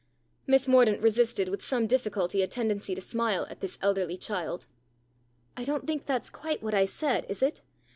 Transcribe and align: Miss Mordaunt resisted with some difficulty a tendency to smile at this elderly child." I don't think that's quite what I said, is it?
Miss 0.47 0.67
Mordaunt 0.67 0.99
resisted 0.99 1.47
with 1.47 1.63
some 1.63 1.85
difficulty 1.85 2.41
a 2.41 2.47
tendency 2.47 2.95
to 2.95 3.01
smile 3.01 3.45
at 3.51 3.59
this 3.59 3.77
elderly 3.83 4.17
child." 4.17 4.65
I 5.55 5.63
don't 5.63 5.85
think 5.85 6.07
that's 6.07 6.31
quite 6.31 6.63
what 6.63 6.73
I 6.73 6.85
said, 6.85 7.23
is 7.29 7.43
it? 7.43 7.61